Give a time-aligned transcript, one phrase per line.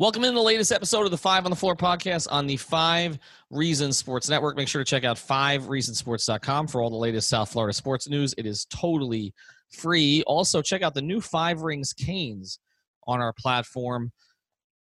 [0.00, 3.18] Welcome in the latest episode of the Five on the Floor podcast on the Five
[3.50, 4.56] Reasons Sports Network.
[4.56, 8.34] Make sure to check out fivereasonsports.com for all the latest South Florida sports news.
[8.38, 9.34] It is totally
[9.70, 10.22] free.
[10.26, 12.60] Also, check out the new Five Reasons Canes
[13.06, 14.10] on our platform.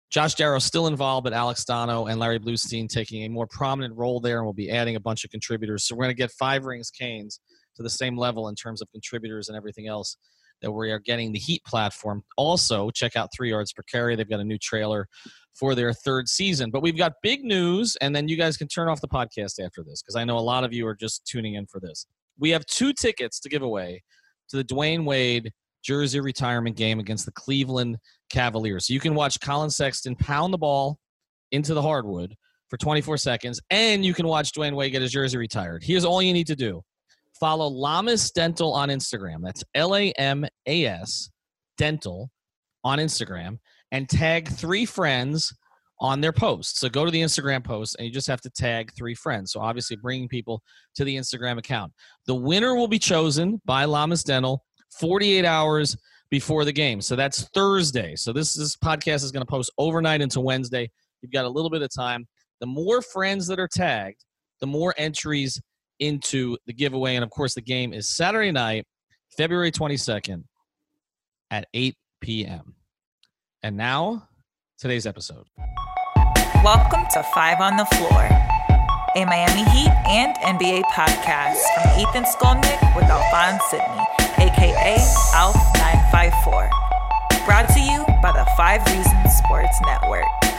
[0.08, 4.20] Josh Darrow still involved, but Alex Dono and Larry Blustein taking a more prominent role
[4.20, 5.82] there, and we'll be adding a bunch of contributors.
[5.82, 7.40] So we're going to get Five Reasons Canes
[7.74, 10.16] to the same level in terms of contributors and everything else
[10.62, 12.22] that we are getting the Heat platform.
[12.36, 14.16] Also, check out Three Yards Per Carry.
[14.16, 15.06] They've got a new trailer
[15.58, 16.70] for their third season.
[16.70, 19.82] But we've got big news, and then you guys can turn off the podcast after
[19.82, 22.06] this because I know a lot of you are just tuning in for this.
[22.38, 24.02] We have two tickets to give away
[24.50, 27.98] to the Dwyane Wade jersey retirement game against the Cleveland
[28.30, 28.86] Cavaliers.
[28.86, 30.98] So you can watch Collin Sexton pound the ball
[31.50, 32.34] into the hardwood
[32.68, 35.82] for 24 seconds, and you can watch Dwyane Wade get his jersey retired.
[35.82, 36.82] Here's all you need to do
[37.40, 39.38] Follow Lamas Dental on Instagram.
[39.42, 41.30] That's L A M A S
[41.76, 42.30] Dental
[42.84, 43.58] on Instagram
[43.92, 45.52] and tag three friends
[46.00, 46.78] on their post.
[46.78, 49.52] So go to the Instagram post and you just have to tag three friends.
[49.52, 50.62] So obviously bringing people
[50.94, 51.92] to the Instagram account.
[52.26, 54.64] The winner will be chosen by Lamas Dental
[55.00, 55.96] 48 hours
[56.30, 57.00] before the game.
[57.00, 58.14] So that's Thursday.
[58.14, 60.90] So this, this podcast is going to post overnight into Wednesday.
[61.20, 62.26] You've got a little bit of time.
[62.60, 64.24] The more friends that are tagged,
[64.60, 65.60] the more entries
[66.00, 67.14] into the giveaway.
[67.16, 68.86] And of course, the game is Saturday night,
[69.36, 70.44] February 22nd
[71.50, 72.74] at 8 p.m.
[73.62, 74.28] And now,
[74.78, 75.46] today's episode.
[76.64, 78.28] Welcome to Five on the Floor,
[79.16, 84.04] a Miami Heat and NBA podcast from Ethan Skolnick with Alphonse Sydney,
[84.38, 84.96] aka
[85.34, 86.70] ALF954.
[87.46, 90.57] Brought to you by the Five Reasons Sports Network.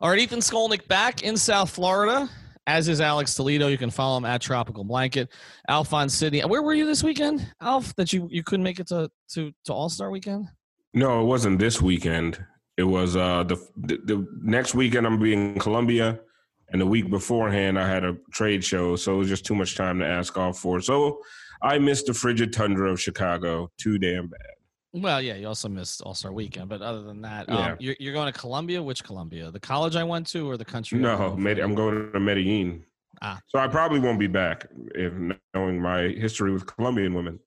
[0.00, 2.30] All right, Ethan Skolnick back in South Florida,
[2.68, 3.66] as is Alex Toledo.
[3.66, 5.28] You can follow him at Tropical Blanket.
[5.68, 6.40] Alphonse Sydney.
[6.42, 7.96] Where were you this weekend, Alf?
[7.96, 10.46] That you, you couldn't make it to to, to All Star Weekend?
[10.94, 12.38] No, it wasn't this weekend.
[12.76, 15.04] It was uh, the, the the next weekend.
[15.04, 16.20] I'm being in Colombia,
[16.68, 19.74] and the week beforehand I had a trade show, so it was just too much
[19.74, 20.80] time to ask off for.
[20.80, 21.20] So
[21.60, 23.72] I missed the frigid tundra of Chicago.
[23.78, 24.57] Too damn bad.
[25.02, 27.72] Well, yeah, you also missed All Star Weekend, but other than that, Yeah.
[27.72, 28.82] um, you're, you're going to Columbia.
[28.82, 29.50] Which Columbia?
[29.50, 30.98] The college I went to, or the country?
[30.98, 32.84] No, Med- I'm going to Medellin.
[33.22, 33.40] Ah.
[33.48, 35.12] So I probably won't be back if
[35.54, 37.40] knowing my history with Colombian women.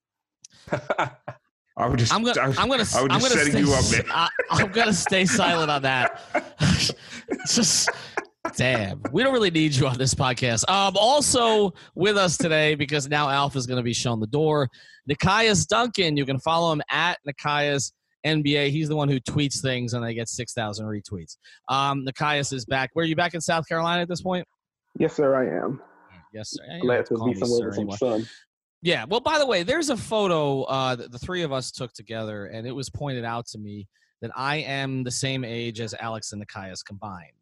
[1.77, 2.13] I would just.
[2.13, 2.39] I'm gonna.
[2.41, 2.73] I, I'm gonna.
[2.73, 4.03] I was I'm gonna setting stay, you up there.
[4.13, 6.21] I, I'm gonna stay silent on that.
[7.47, 7.89] Just.
[8.55, 10.69] Damn, we don't really need you on this podcast.
[10.69, 14.67] Um, also with us today because now Alf is going to be shown the door.
[15.09, 17.91] Nekias Duncan, you can follow him at Nekias
[18.25, 18.69] NBA.
[18.69, 21.37] He's the one who tweets things and they get six thousand retweets.
[21.69, 22.91] Um, Nekias is back.
[22.93, 24.45] Where are you back in South Carolina at this point?
[24.99, 25.81] Yes, sir, I am.
[26.33, 26.63] Yes, sir.
[26.67, 28.25] Yeah, Glad to be somewhere with some sun.
[28.81, 29.05] Yeah.
[29.07, 32.47] Well, by the way, there's a photo uh, that the three of us took together,
[32.47, 33.87] and it was pointed out to me
[34.21, 37.33] that I am the same age as Alex and Nekias combined.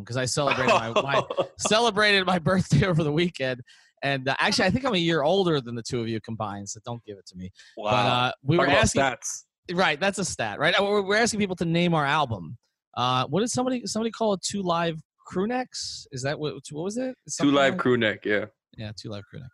[0.00, 1.22] Because I celebrated my, my
[1.58, 3.62] celebrated my birthday over the weekend,
[4.02, 6.68] and uh, actually, I think I'm a year older than the two of you combined.
[6.68, 7.50] So don't give it to me.
[7.76, 9.44] But uh, we Talk were asking, stats.
[9.72, 9.98] right?
[9.98, 10.78] That's a stat, right?
[10.78, 12.56] Uh, We're, we're asking people to name our album.
[12.96, 14.42] Uh, what did somebody somebody call it?
[14.42, 16.06] Two live crew necks?
[16.12, 16.54] Is that what?
[16.70, 17.14] What was it?
[17.40, 18.46] Two live like- crew neck, yeah.
[18.76, 19.50] yeah, two live crew neck.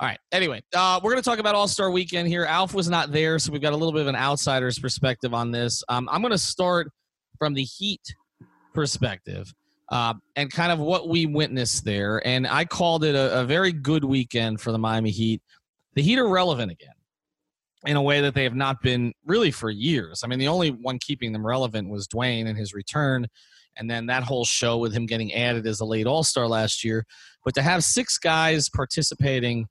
[0.00, 0.18] All right.
[0.32, 2.44] Anyway, uh, we're going to talk about All Star Weekend here.
[2.44, 5.52] Alf was not there, so we've got a little bit of an outsider's perspective on
[5.52, 5.84] this.
[5.88, 6.90] Um, I'm going to start
[7.38, 8.02] from the Heat
[8.74, 9.52] perspective
[9.90, 12.26] uh, and kind of what we witnessed there.
[12.26, 15.42] And I called it a, a very good weekend for the Miami Heat.
[15.94, 16.94] The Heat are relevant again
[17.86, 20.22] in a way that they have not been really for years.
[20.24, 23.26] I mean, the only one keeping them relevant was Dwyane and his return.
[23.76, 26.84] And then that whole show with him getting added as a late All Star last
[26.84, 27.04] year.
[27.44, 29.66] But to have six guys participating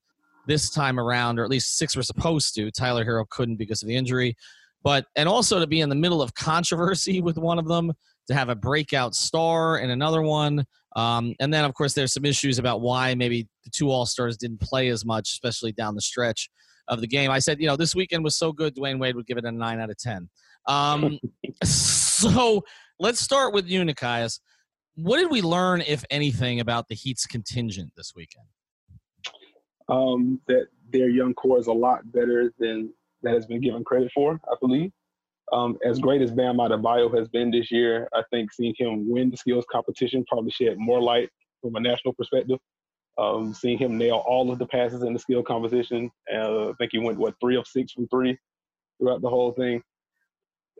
[0.45, 3.87] this time around, or at least six were supposed to, Tyler Herro couldn't because of
[3.87, 4.35] the injury.
[4.83, 7.93] But and also to be in the middle of controversy with one of them,
[8.27, 10.65] to have a breakout star and another one,
[10.95, 14.37] um, and then of course there's some issues about why maybe the two All Stars
[14.37, 16.49] didn't play as much, especially down the stretch
[16.87, 17.31] of the game.
[17.31, 19.51] I said, you know, this weekend was so good, Dwyane Wade would give it a
[19.51, 20.29] nine out of ten.
[20.67, 21.19] Um,
[21.63, 22.63] so
[22.99, 24.39] let's start with you, Nekias.
[24.95, 28.45] What did we learn, if anything, about the Heat's contingent this weekend?
[29.89, 32.93] Um, that their young core is a lot better than
[33.23, 34.91] that has been given credit for, I believe.
[35.51, 39.29] Um, as great as Bam Adebayo has been this year, I think seeing him win
[39.29, 41.29] the skills competition probably shed more light
[41.61, 42.59] from a national perspective.
[43.17, 46.91] Um, seeing him nail all of the passes in the skill competition, uh, I think
[46.93, 48.37] he went what three of six from three
[48.99, 49.83] throughout the whole thing.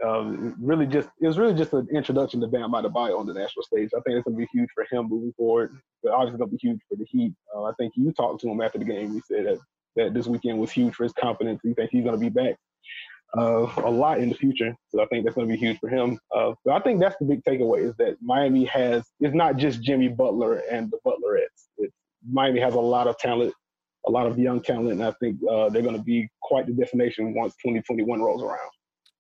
[0.04, 3.64] Um, really, just it was really just an introduction to Bam Adebayo on the national
[3.64, 3.92] stage.
[3.96, 5.78] I think it's going to be huge for him moving forward.
[6.02, 7.34] But obviously, to be huge for the Heat.
[7.56, 9.14] Uh, I think you talked to him after the game.
[9.14, 9.60] He said that,
[9.96, 11.60] that this weekend was huge for his confidence.
[11.62, 12.56] He thinks he's going to be back
[13.38, 14.76] uh, a lot in the future.
[14.90, 16.20] So I think that's going to be huge for him.
[16.36, 20.08] Uh, I think that's the big takeaway is that Miami has it's not just Jimmy
[20.08, 21.68] Butler and the Butlerettes.
[21.78, 21.94] It's,
[22.30, 23.54] Miami has a lot of talent,
[24.08, 26.74] a lot of young talent, and I think uh, they're going to be quite the
[26.74, 28.70] destination once 2021 rolls around.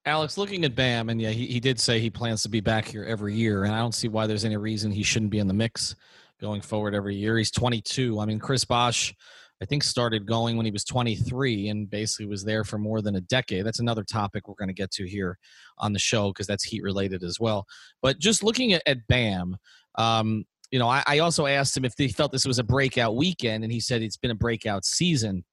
[0.05, 2.85] Alex, looking at Bam, and yeah, he, he did say he plans to be back
[2.85, 5.47] here every year, and I don't see why there's any reason he shouldn't be in
[5.47, 5.95] the mix
[6.41, 7.37] going forward every year.
[7.37, 8.19] He's 22.
[8.19, 9.15] I mean, Chris Bosh
[9.61, 13.15] I think started going when he was 23 and basically was there for more than
[13.15, 13.65] a decade.
[13.65, 15.37] That's another topic we're going to get to here
[15.77, 17.65] on the show because that's heat related as well.
[18.01, 19.55] But just looking at, at Bam,
[19.95, 23.15] um, you know, I, I also asked him if he felt this was a breakout
[23.15, 25.45] weekend, and he said it's been a breakout season.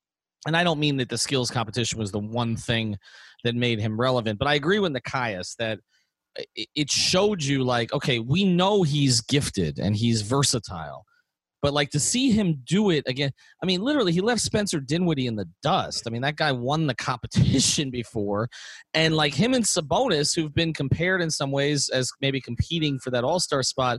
[0.47, 2.97] And I don't mean that the skills competition was the one thing
[3.45, 5.79] that made him relevant, but I agree with Nekias that
[6.55, 11.05] it showed you like, okay, we know he's gifted and he's versatile
[11.63, 13.31] but like to see him do it again,
[13.63, 16.05] I mean, literally, he left Spencer Dinwiddie in the dust.
[16.07, 18.49] I mean, that guy won the competition before,
[18.95, 23.11] and like him and Sabonis, who've been compared in some ways as maybe competing for
[23.11, 23.99] that All Star spot.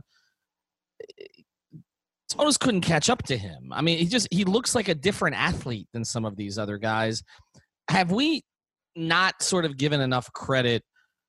[2.32, 3.72] Sabonis couldn't catch up to him.
[3.72, 6.78] I mean, he just he looks like a different athlete than some of these other
[6.78, 7.22] guys.
[7.88, 8.42] Have we
[8.96, 10.82] not sort of given enough credit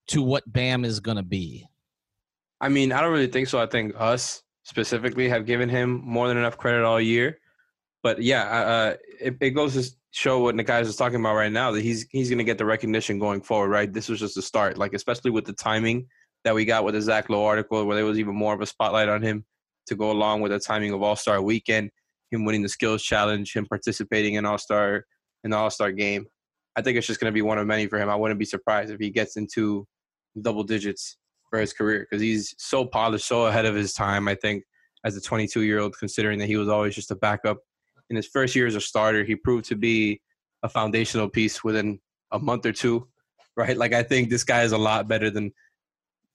[0.08, 1.66] to what Bam is going to be?
[2.62, 3.60] I mean, I don't really think so.
[3.60, 7.40] I think us specifically have given him more than enough credit all year.
[8.02, 11.72] But yeah, uh, it, it goes to show what Nekias is talking about right now
[11.72, 13.70] that he's he's going to get the recognition going forward.
[13.70, 14.78] Right, this was just a start.
[14.78, 16.08] Like especially with the timing
[16.44, 18.66] that we got with the Zach Lowe article, where there was even more of a
[18.66, 19.46] spotlight on him
[19.88, 21.90] to go along with the timing of All Star Weekend,
[22.32, 25.06] him winning the Skills Challenge, him participating in All Star
[25.44, 26.26] in the All Star game.
[26.76, 28.10] I think it's just going to be one of many for him.
[28.10, 29.88] I wouldn't be surprised if he gets into
[30.42, 31.18] double digits
[31.54, 34.28] for his career because he's so polished, so ahead of his time.
[34.28, 34.64] I think
[35.06, 37.60] as a 22 year old, considering that he was always just a backup
[38.10, 40.20] in his first year as a starter, he proved to be
[40.64, 42.00] a foundational piece within
[42.32, 43.08] a month or two,
[43.56, 43.78] right?
[43.78, 45.52] Like I think this guy is a lot better than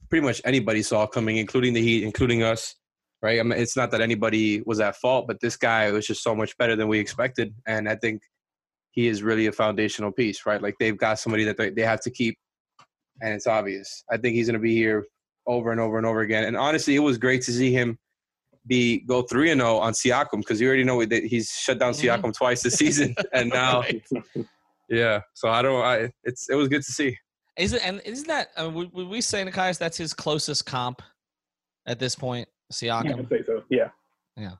[0.08, 2.76] pretty much anybody saw coming, including the Heat, including us,
[3.20, 3.40] right?
[3.40, 6.32] I mean, it's not that anybody was at fault, but this guy was just so
[6.32, 8.22] much better than we expected, and I think
[8.92, 10.62] he is really a foundational piece, right?
[10.62, 12.38] Like they've got somebody that they, they have to keep
[13.20, 14.04] and it's obvious.
[14.10, 15.06] I think he's going to be here
[15.46, 16.44] over and over and over again.
[16.44, 17.98] And honestly, it was great to see him
[18.66, 21.78] be go three and zero oh on Siakam because you already know that he's shut
[21.78, 22.08] down mm-hmm.
[22.08, 22.30] Siakam mm-hmm.
[22.32, 23.82] twice this season, and now,
[24.88, 25.20] yeah.
[25.34, 25.82] So I don't.
[25.82, 27.16] I it's it was good to see.
[27.56, 31.02] Is it and isn't that uh, would, would we say Nekias that's his closest comp
[31.86, 32.48] at this point?
[32.72, 33.04] Siakam.
[33.06, 33.62] Yeah, I say so.
[33.70, 33.88] Yeah.
[34.36, 34.52] Yeah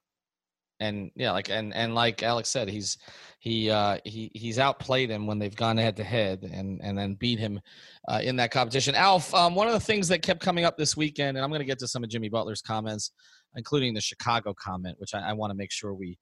[0.81, 2.99] and yeah, like and and like Alex said, he's
[3.41, 7.15] he uh, he he's outplayed him when they've gone head to head and and then
[7.15, 7.61] beat him
[8.09, 8.95] uh, in that competition.
[8.95, 11.61] Alf, um, one of the things that kept coming up this weekend, and I'm going
[11.61, 13.13] to get to some of Jimmy Butler's comments,
[13.57, 16.19] including the Chicago comment, which I, I want to make sure we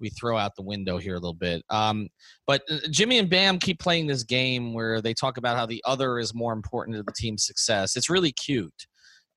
[0.00, 1.62] we throw out the window here a little bit.
[1.70, 2.08] Um,
[2.46, 5.82] but uh, Jimmy and Bam keep playing this game where they talk about how the
[5.86, 7.96] other is more important to the team's success.
[7.96, 8.86] It's really cute.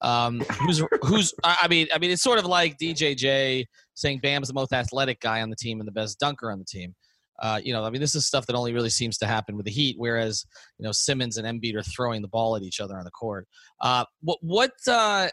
[0.03, 1.33] Um, who's who's?
[1.43, 5.41] I mean, I mean, it's sort of like DJJ saying Bam's the most athletic guy
[5.41, 6.93] on the team and the best dunker on the team.
[7.41, 9.65] Uh, you know, I mean, this is stuff that only really seems to happen with
[9.65, 10.45] the Heat, whereas
[10.77, 13.47] you know Simmons and Embiid are throwing the ball at each other on the court.
[13.81, 14.71] Uh, what what?
[14.87, 15.29] Uh,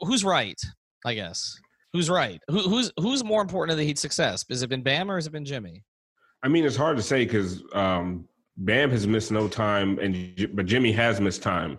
[0.00, 0.60] who's right?
[1.04, 1.56] I guess
[1.92, 2.40] who's right?
[2.48, 4.44] Who, who's who's more important to the Heat's success?
[4.48, 5.82] Has it been Bam or has it been Jimmy?
[6.42, 10.66] I mean, it's hard to say because um, Bam has missed no time, and but
[10.66, 11.78] Jimmy has missed time.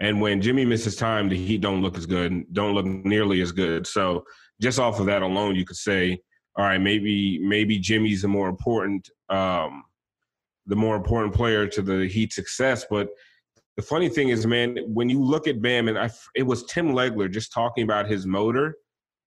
[0.00, 3.52] And when Jimmy misses time, the Heat don't look as good, don't look nearly as
[3.52, 3.86] good.
[3.86, 4.24] So
[4.60, 6.20] just off of that alone, you could say,
[6.56, 9.84] all right, maybe maybe Jimmy's the more important, um,
[10.66, 12.84] the more important player to the Heat success.
[12.88, 13.08] But
[13.76, 16.92] the funny thing is, man, when you look at Bam, and I, it was Tim
[16.92, 18.76] Legler just talking about his motor,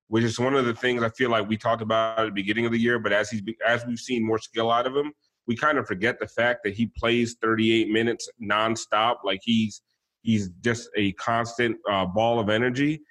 [0.10, 2.68] which is one of the things I feel like we talked about at the beginning
[2.68, 3.00] of the year.
[3.00, 5.12] But as he's as we've seen more skill out of him
[5.48, 9.18] we kind of forget the fact that he plays 38 minutes nonstop.
[9.24, 9.82] Like he's
[10.22, 13.02] he's just a constant uh, ball of energy.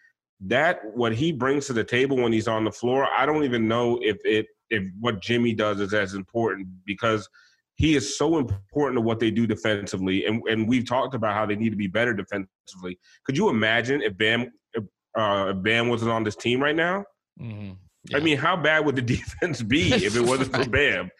[0.40, 3.68] That what he brings to the table when he's on the floor, I don't even
[3.68, 7.28] know if it if what Jimmy does is as important because
[7.76, 10.26] he is so important to what they do defensively.
[10.26, 12.98] And and we've talked about how they need to be better defensively.
[13.24, 14.84] Could you imagine if Bam if,
[15.16, 17.04] uh, if Bam wasn't on this team right now?
[17.40, 17.72] Mm-hmm.
[18.08, 18.16] Yeah.
[18.16, 21.10] I mean, how bad would the defense be if it wasn't for Bam?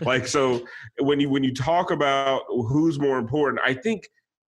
[0.00, 0.66] Like, so
[0.98, 4.08] when you when you talk about who's more important, I think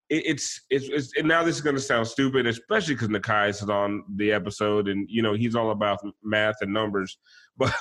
[0.10, 3.64] it, it's, it's it's and now this is going to sound stupid, especially because Nekias
[3.64, 7.18] is on the episode, and you know he's all about math and numbers.
[7.56, 7.76] But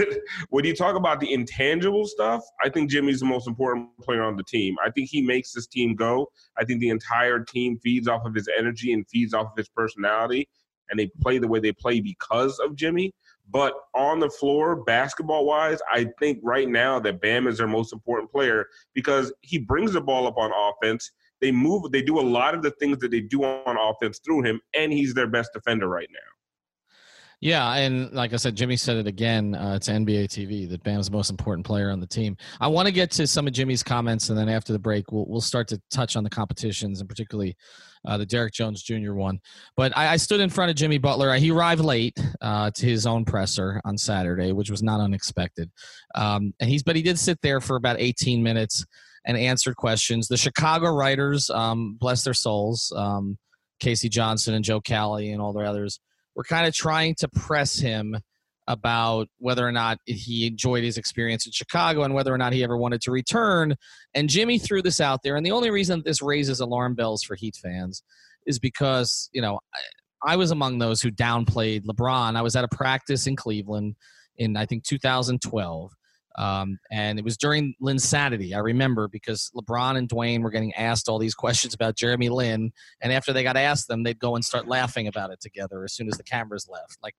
[0.50, 4.36] when you talk about the intangible stuff, I think Jimmy's the most important player on
[4.36, 4.76] the team.
[4.84, 6.30] I think he makes this team go.
[6.58, 9.70] I think the entire team feeds off of his energy and feeds off of his
[9.70, 10.46] personality,
[10.90, 13.14] and they play the way they play because of Jimmy.
[13.52, 17.92] But on the floor, basketball wise, I think right now that Bam is their most
[17.92, 21.12] important player because he brings the ball up on offense.
[21.42, 24.42] They move, they do a lot of the things that they do on offense through
[24.42, 26.18] him, and he's their best defender right now.
[27.42, 29.56] Yeah, and like I said, Jimmy said it again.
[29.56, 32.36] Uh, it's NBA TV that Bam's the most important player on the team.
[32.60, 35.26] I want to get to some of Jimmy's comments, and then after the break, we'll
[35.26, 37.56] we'll start to touch on the competitions and particularly
[38.04, 39.14] uh, the Derrick Jones Jr.
[39.14, 39.40] one.
[39.76, 41.34] But I, I, stood in front of Jimmy Butler.
[41.34, 45.70] He arrived late uh, to his own presser on Saturday, which was not unexpected.
[46.14, 48.84] Um, and he's but he did sit there for about 18 minutes
[49.24, 50.28] and answered questions.
[50.28, 53.38] The Chicago writers, um, bless their souls, um,
[53.80, 54.08] K.C.
[54.08, 56.00] Johnson and Joe Cowley and all their others
[56.34, 58.16] were kind of trying to press him
[58.68, 62.62] about whether or not he enjoyed his experience in Chicago and whether or not he
[62.62, 63.74] ever wanted to return.
[64.14, 65.36] And Jimmy threw this out there.
[65.36, 68.02] And the only reason this raises alarm bells for Heat fans
[68.46, 72.36] is because, you know, I, I was among those who downplayed LeBron.
[72.36, 73.96] I was at a practice in Cleveland
[74.36, 75.92] in, I think, 2012.
[76.38, 81.08] Um, and it was during Linsanity, I remember, because LeBron and Dwyane were getting asked
[81.08, 82.72] all these questions about Jeremy Lin.
[83.00, 85.92] And after they got asked them, they'd go and start laughing about it together as
[85.92, 86.98] soon as the cameras left.
[87.02, 87.14] Like,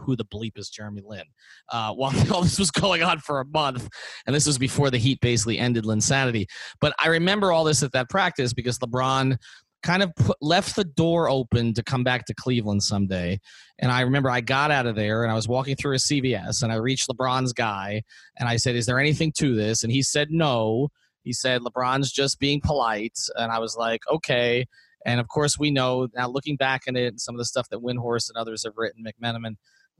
[0.00, 1.24] who the bleep is Jeremy Lin?
[1.68, 3.88] Uh, while all this was going on for a month,
[4.26, 6.46] and this was before the Heat basically ended Linsanity.
[6.80, 9.36] But I remember all this at that practice because LeBron
[9.82, 13.38] kind of put, left the door open to come back to Cleveland someday.
[13.78, 16.62] And I remember I got out of there and I was walking through a CVS
[16.62, 18.02] and I reached LeBron's guy
[18.36, 19.84] and I said, Is there anything to this?
[19.84, 20.88] And he said, No.
[21.22, 23.18] He said, LeBron's just being polite.
[23.36, 24.66] And I was like, Okay.
[25.04, 27.80] And of course, we know now looking back at it, some of the stuff that
[27.80, 29.54] Windhorst and others have written, McMenamin,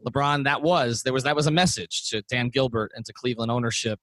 [0.07, 3.51] LeBron, that was there was that was a message to Dan Gilbert and to Cleveland
[3.51, 3.99] ownership.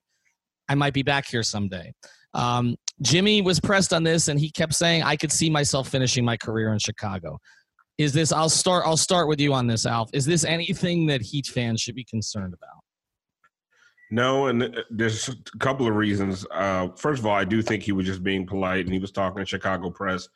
[0.69, 1.93] I might be back here someday.
[2.33, 6.25] Um, Jimmy was pressed on this, and he kept saying, "I could see myself finishing
[6.25, 7.39] my career in Chicago."
[7.97, 8.31] Is this?
[8.31, 8.85] I'll start.
[8.85, 10.09] I'll start with you on this, Alf.
[10.13, 12.83] Is this anything that Heat fans should be concerned about?
[14.09, 16.45] No, and there's a couple of reasons.
[16.51, 19.12] Uh, first of all, I do think he was just being polite, and he was
[19.12, 20.27] talking to Chicago press.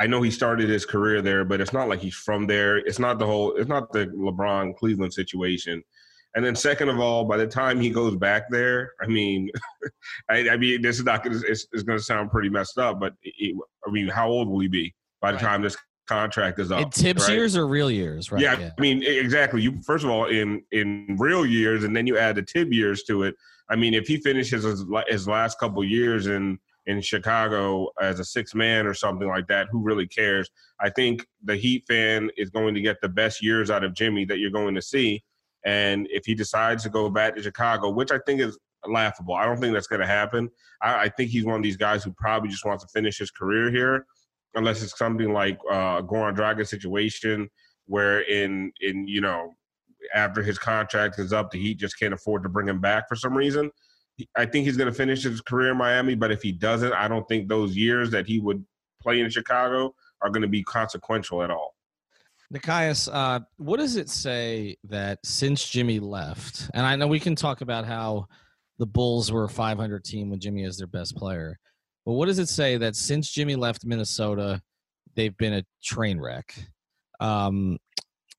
[0.00, 2.76] I know he started his career there, but it's not like he's from there.
[2.78, 3.56] It's not the whole.
[3.56, 5.82] It's not the LeBron Cleveland situation.
[6.34, 9.50] And then second of all, by the time he goes back there, I mean,
[10.30, 12.78] I, I, mean, this is not going to, it's, it's going to sound pretty messed
[12.78, 15.44] up, but it, I mean, how old will he be by the right.
[15.44, 15.76] time this
[16.06, 16.80] contract is up?
[16.80, 17.34] In Thibs right?
[17.34, 18.42] years or real years, right?
[18.42, 19.62] Yeah, yeah, I mean, exactly.
[19.62, 23.02] You first of all in in real years, and then you add the Tib years
[23.04, 23.34] to it.
[23.70, 26.58] I mean, if he finishes his, his last couple years in
[26.88, 30.50] in Chicago as a six man or something like that, who really cares?
[30.80, 34.24] I think the Heat fan is going to get the best years out of Jimmy
[34.24, 35.22] that you're going to see.
[35.66, 39.44] And if he decides to go back to Chicago, which I think is laughable, I
[39.44, 40.48] don't think that's going to happen.
[40.80, 43.30] I, I, think he's one of these guys who probably just wants to finish his
[43.30, 44.06] career here,
[44.54, 47.50] unless it's something like uh, Goran Dragic situation,
[47.84, 49.54] where in in you know
[50.14, 53.16] after his contract is up, the Heat just can't afford to bring him back for
[53.16, 53.70] some reason.
[54.36, 57.08] I think he's going to finish his career in Miami, but if he doesn't, I
[57.08, 58.64] don't think those years that he would
[59.00, 61.74] play in Chicago are going to be consequential at all.
[62.52, 67.36] Nekias, uh, what does it say that since Jimmy left, and I know we can
[67.36, 68.26] talk about how
[68.78, 71.58] the Bulls were a 500 team with Jimmy as their best player,
[72.06, 74.62] but what does it say that since Jimmy left Minnesota,
[75.14, 76.54] they've been a train wreck?
[77.20, 77.76] Um,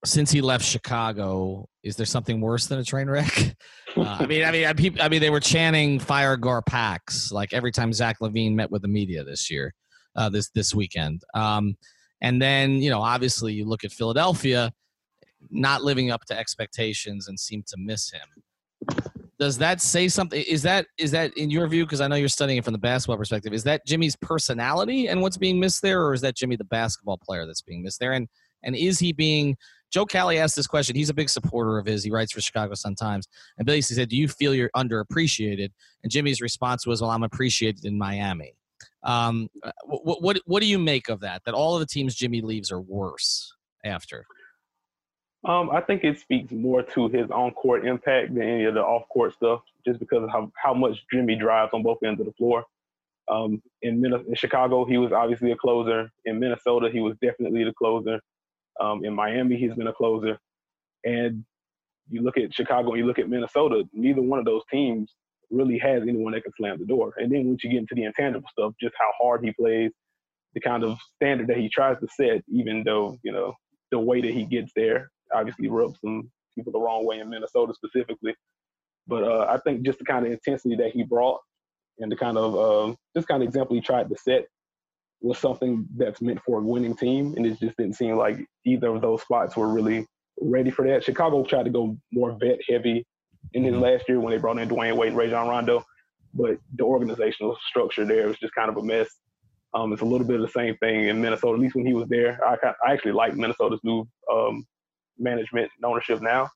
[0.06, 3.56] since he left Chicago, is there something worse than a train wreck?
[3.98, 7.72] Uh, I mean, I mean, I, I mean, they were chanting "Fire GarPax" like every
[7.72, 9.74] time Zach LaVine met with the media this year,
[10.16, 11.24] uh, this this weekend.
[11.34, 11.76] Um,
[12.22, 14.72] and then, you know, obviously you look at Philadelphia
[15.50, 19.02] not living up to expectations and seem to miss him.
[19.40, 20.44] Does that say something?
[20.48, 21.86] Is that is that in your view?
[21.86, 23.54] Because I know you're studying it from the basketball perspective.
[23.54, 27.18] Is that Jimmy's personality and what's being missed there, or is that Jimmy the basketball
[27.18, 28.12] player that's being missed there?
[28.12, 28.28] And
[28.64, 29.56] And is he being
[29.92, 30.96] Joe Cowley asked this question.
[30.96, 32.04] He's a big supporter of his.
[32.04, 33.28] He writes for Chicago Sun Times.
[33.58, 35.72] And basically said, Do you feel you're underappreciated?
[36.04, 38.54] And Jimmy's response was, Well, I'm appreciated in Miami.
[39.04, 39.50] Um,
[39.86, 41.42] what, what, what do you make of that?
[41.46, 43.54] That all of the teams Jimmy leaves are worse
[43.84, 44.26] after?
[45.46, 48.82] Um, I think it speaks more to his on court impact than any of the
[48.82, 52.26] off court stuff, just because of how, how much Jimmy drives on both ends of
[52.26, 52.66] the floor.
[53.30, 56.12] Um, in, in Chicago, he was obviously a closer.
[56.26, 58.20] In Minnesota, he was definitely the closer.
[58.80, 60.38] Um, in Miami, he's been a closer.
[61.04, 61.44] And
[62.10, 65.14] you look at Chicago and you look at Minnesota, neither one of those teams
[65.52, 67.14] really has anyone that can slam the door.
[67.18, 69.92] And then once you get into the intangible stuff, just how hard he plays,
[70.54, 73.54] the kind of standard that he tries to set, even though, you know,
[73.92, 77.74] the way that he gets there obviously rubs some people the wrong way in Minnesota
[77.74, 78.36] specifically.
[79.08, 81.40] But uh, I think just the kind of intensity that he brought
[82.00, 84.46] and the kind of uh, just kind of example he tried to set
[85.22, 88.88] was something that's meant for a winning team, and it just didn't seem like either
[88.88, 90.06] of those spots were really
[90.42, 91.04] ready for that.
[91.04, 93.06] Chicago tried to go more vet heavy
[93.54, 93.84] in his mm-hmm.
[93.84, 95.84] last year when they brought in Dwyane Wade and Rajon Rondo,
[96.34, 99.10] but the organizational structure there was just kind of a mess.
[99.74, 101.54] Um, it's a little bit of the same thing in Minnesota.
[101.54, 102.56] At least when he was there, I,
[102.88, 104.66] I actually like Minnesota's new um,
[105.18, 106.50] management and ownership now.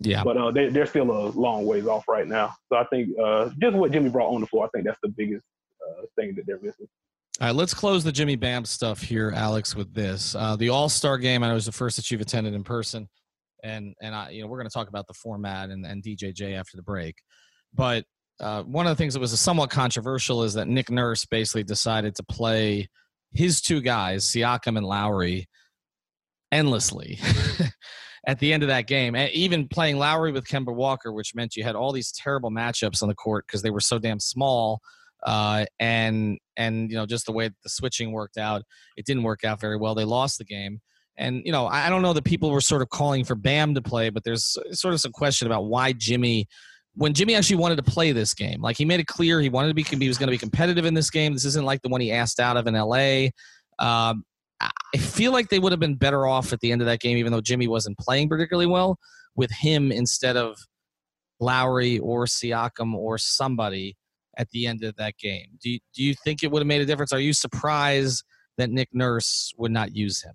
[0.00, 2.54] Yeah, but uh, they, they're still a long ways off right now.
[2.68, 5.08] So I think uh, just what Jimmy brought on the floor, I think that's the
[5.08, 5.44] biggest
[5.82, 6.86] uh, thing that they're missing.
[7.40, 10.34] All right, let's close the Jimmy Bam stuff here, Alex, with this.
[10.34, 13.08] Uh, the All Star game, I know was the first that you've attended in person,
[13.62, 16.58] and and I, you know, we're going to talk about the format and, and DJJ
[16.58, 17.14] after the break.
[17.72, 18.04] But
[18.40, 22.16] uh, one of the things that was somewhat controversial is that Nick Nurse basically decided
[22.16, 22.88] to play
[23.32, 25.46] his two guys, Siakam and Lowry,
[26.50, 27.20] endlessly
[28.26, 29.14] at the end of that game.
[29.14, 33.00] And even playing Lowry with Kemba Walker, which meant you had all these terrible matchups
[33.00, 34.80] on the court because they were so damn small
[35.24, 38.62] uh, and and you know just the way the switching worked out,
[38.96, 39.94] it didn't work out very well.
[39.94, 40.80] They lost the game,
[41.16, 43.82] and you know I don't know that people were sort of calling for Bam to
[43.82, 46.46] play, but there's sort of some question about why Jimmy.
[46.94, 49.68] When Jimmy actually wanted to play this game, like he made it clear he wanted
[49.68, 51.32] to be, he was going to be competitive in this game.
[51.32, 53.28] This isn't like the one he asked out of in LA.
[53.78, 54.24] Um,
[54.60, 57.16] I feel like they would have been better off at the end of that game,
[57.16, 58.98] even though Jimmy wasn't playing particularly well,
[59.36, 60.58] with him instead of
[61.38, 63.96] Lowry or Siakam or somebody
[64.38, 65.46] at the end of that game.
[65.60, 67.12] Do you, do you think it would have made a difference?
[67.12, 68.24] Are you surprised
[68.56, 70.34] that Nick Nurse would not use him?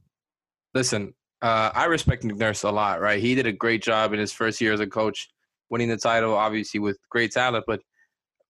[0.73, 3.19] Listen, uh, I respect Nick Nurse a lot, right?
[3.19, 5.29] He did a great job in his first year as a coach,
[5.69, 7.81] winning the title, obviously with great talent, but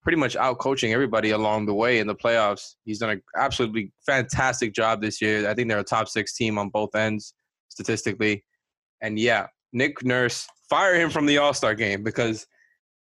[0.02, 2.76] pretty much out coaching everybody along the way in the playoffs.
[2.84, 5.50] He's done an absolutely fantastic job this year.
[5.50, 7.34] I think they're a top six team on both ends
[7.70, 8.44] statistically.
[9.02, 12.46] And yeah, Nick Nurse, fire him from the All Star game because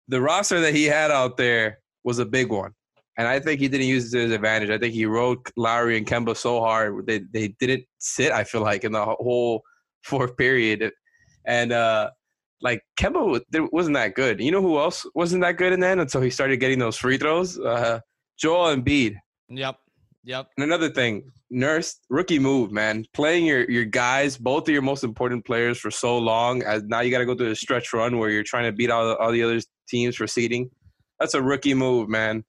[0.09, 2.73] the roster that he had out there was a big one.
[3.19, 4.71] And I think he didn't use it to his advantage.
[4.71, 8.31] I think he rode Lowry and Kemba so hard they they didn't sit.
[8.33, 9.63] I feel like in the whole
[10.05, 10.91] fourth period,
[11.47, 12.11] and uh,
[12.63, 13.43] like Kemba
[13.73, 14.41] wasn't that good.
[14.41, 17.19] You know who else wasn't that good in then until he started getting those free
[17.19, 17.59] throws?
[17.59, 18.01] Uh,
[18.39, 19.17] Joel Embiid.
[19.49, 19.77] Yep.
[20.25, 20.49] Yep.
[20.57, 23.07] And another thing, Nurse rookie move, man.
[23.15, 27.01] Playing your your guys, both of your most important players for so long, as now
[27.01, 29.33] you got to go through a stretch run where you're trying to beat all, all
[29.33, 30.69] the other teams for seeding
[31.19, 32.45] that's a rookie move, man.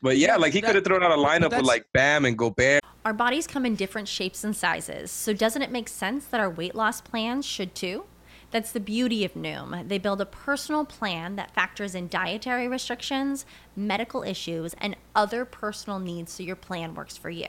[0.00, 2.80] But yeah, like he could have thrown out a lineup with like Bam and Gobert.
[3.04, 6.50] Our bodies come in different shapes and sizes, so doesn't it make sense that our
[6.50, 8.04] weight loss plans should too?
[8.50, 9.88] That's the beauty of Noom.
[9.88, 13.44] They build a personal plan that factors in dietary restrictions,
[13.76, 17.48] medical issues, and other personal needs so your plan works for you.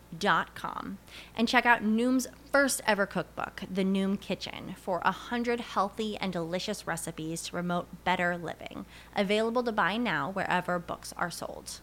[0.19, 0.97] Dot com
[1.35, 6.33] and check out Noom's first ever cookbook, The Noom Kitchen, for a hundred healthy and
[6.33, 8.85] delicious recipes to promote better living.
[9.15, 11.79] Available to buy now wherever books are sold.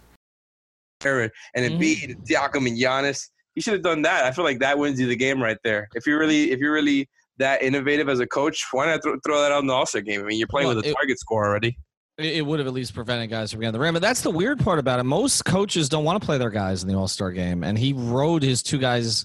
[1.04, 2.22] And Embiid, mm-hmm.
[2.24, 4.24] Siakam, and Giannis you should have done that.
[4.24, 5.88] I feel like that wins you the game right there.
[5.96, 9.42] If you're really if you're really that innovative as a coach, why not throw, throw
[9.42, 10.20] that out in the All Star game?
[10.20, 11.76] I mean, you're playing well, with a it, target score already.
[12.18, 13.94] It would have at least prevented guys from getting the rim.
[13.94, 15.04] But that's the weird part about it.
[15.04, 17.92] Most coaches don't want to play their guys in the All Star game, and he
[17.92, 19.24] rode his two guys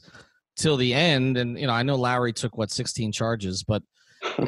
[0.56, 1.38] till the end.
[1.38, 3.82] And you know, I know Lowry took what 16 charges, but.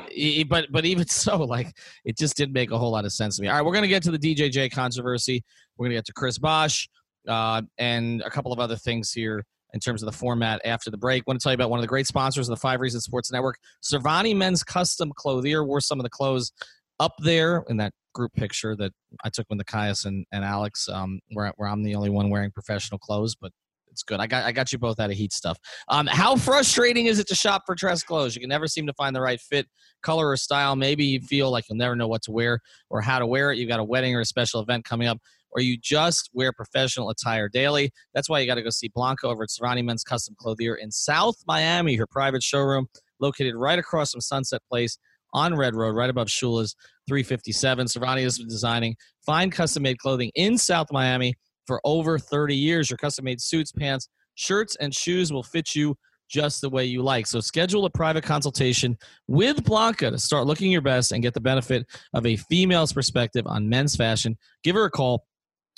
[0.09, 3.35] he, but but even so, like it just didn't make a whole lot of sense
[3.35, 3.49] to me.
[3.49, 5.43] All right, we're gonna get to the DJJ controversy.
[5.75, 6.87] We're gonna get to Chris Bosh
[7.27, 10.97] uh, and a couple of other things here in terms of the format after the
[10.97, 11.23] break.
[11.23, 13.03] I want to tell you about one of the great sponsors of the Five Reasons
[13.03, 15.65] Sports Network, Serrani Men's Custom Clothier.
[15.65, 16.53] Wore some of the clothes
[16.99, 18.91] up there in that group picture that
[19.23, 22.51] I took with Nekias and, and Alex, um, where, where I'm the only one wearing
[22.51, 23.51] professional clothes, but
[23.95, 24.19] it's good.
[24.19, 25.57] I got I got you both out of heat stuff.
[25.87, 28.35] Um, how frustrating is it to shop for dress clothes?
[28.35, 29.67] You can never seem to find the right fit,
[30.03, 30.75] color, or style.
[30.75, 33.57] Maybe you feel like you'll never know what to wear or how to wear it.
[33.57, 35.19] You've got a wedding or a special event coming up,
[35.51, 37.89] or you just wear professional attire daily.
[38.13, 40.91] That's why you got to go see Blanca over at Serrani Men's Custom Clothier in
[40.91, 42.87] South Miami, her private showroom
[43.21, 44.97] located right across from Sunset Place
[45.35, 46.75] on Red Road, right above Shula's
[47.07, 47.87] 357.
[47.87, 48.95] Serrani has been designing
[49.25, 51.35] fine custom made clothing in South Miami
[51.67, 52.89] for over 30 years.
[52.89, 55.95] Your custom made suits, pants, shirts, and shoes will fit you
[56.29, 57.27] just the way you like.
[57.27, 61.41] So schedule a private consultation with Blanca to start looking your best and get the
[61.41, 64.37] benefit of a female's perspective on men's fashion.
[64.63, 65.25] Give her a call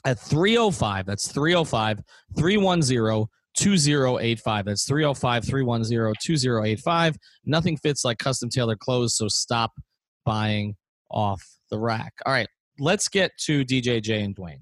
[0.06, 1.06] at 305.
[1.06, 2.02] That's 305
[2.38, 3.26] 310
[3.58, 4.65] 2085.
[4.65, 7.15] That's 305 310 2085.
[7.46, 9.72] Nothing fits like custom tailored clothes, so stop
[10.26, 10.76] buying
[11.12, 12.13] off the rack.
[12.26, 12.48] All right,
[12.80, 14.62] let's get to DJJ and Dwyane.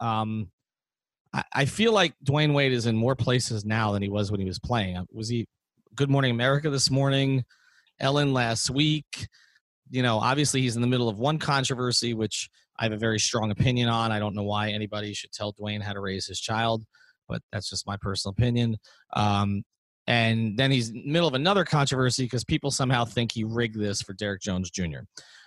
[0.00, 0.50] Um,
[1.32, 4.40] I, I feel like Dwyane Wade is in more places now than he was when
[4.40, 4.96] he was playing.
[4.96, 5.46] Uh, was he
[5.94, 7.44] Good Morning America this morning?
[8.00, 9.28] Ellen last week?
[9.90, 13.18] You know, obviously he's in the middle of one controversy, which I have a very
[13.18, 14.12] strong opinion on.
[14.12, 16.84] I don't know why anybody should tell Dwyane how to raise his child,
[17.30, 18.76] but that's just my personal opinion.
[19.14, 19.62] Um,
[20.06, 23.78] and then he's in the middle of another controversy because people somehow think he rigged
[23.78, 25.00] this for Derrick Jones Jr.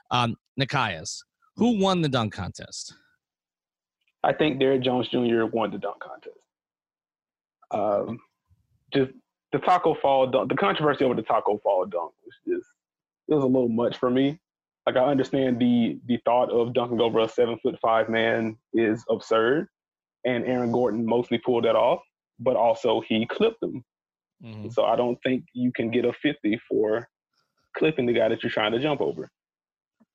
[0.09, 1.19] Um, Nekias,
[1.57, 2.95] who won the dunk contest?
[4.23, 5.45] I think Derrick Jones Jr.
[5.51, 6.37] won the dunk contest.
[7.71, 8.19] Um,
[8.93, 9.11] just
[9.51, 12.69] the Taco Fall dunk, the controversy over the Taco Fall dunk was just
[13.27, 14.39] it was a little much for me.
[14.85, 19.03] Like I understand the the thought of dunking over a seven foot five man is
[19.09, 19.67] absurd,
[20.25, 22.01] and Aaron Gordon mostly pulled that off,
[22.39, 23.83] but also he clipped him.
[24.43, 24.69] Mm-hmm.
[24.69, 27.07] So I don't think you can get a fifty for
[27.77, 29.29] clipping the guy that you're trying to jump over.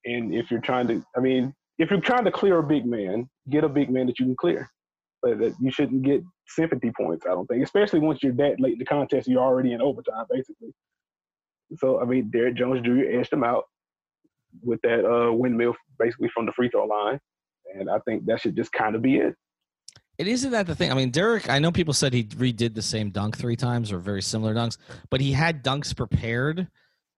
[0.04, 3.28] And if you're trying to, I mean, if you're trying to clear a big man,
[3.50, 4.70] get a big man that you can clear.
[5.22, 7.64] But that you shouldn't get sympathy points, I don't think.
[7.64, 10.72] Especially once you're that late in the contest, you're already in overtime, basically.
[11.76, 13.18] So I mean, Derrick Jones Jr.
[13.18, 13.64] edged him out
[14.62, 17.18] with that uh, windmill, basically from the free throw line,
[17.74, 19.34] and I think that should just kind of be it.
[20.18, 20.90] It isn't that the thing.
[20.90, 23.98] I mean, Derrick, I know people said he redid the same dunk three times or
[23.98, 24.76] very similar dunks,
[25.10, 26.68] but he had dunks prepared